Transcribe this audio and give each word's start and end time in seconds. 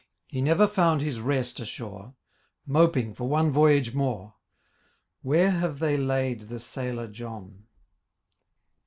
He 0.25 0.41
never 0.41 0.67
found 0.67 1.01
his 1.01 1.19
rest 1.19 1.59
ashore, 1.59 2.15
Moping 2.65 3.13
for 3.13 3.25
one 3.25 3.51
voyage 3.51 3.93
more. 3.93 4.33
Where 5.21 5.51
have 5.51 5.77
they 5.77 5.95
laid 5.95 6.47
the 6.49 6.59
sailor 6.59 7.07
John? 7.07 7.67